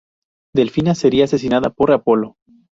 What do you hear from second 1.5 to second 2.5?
por Apolo.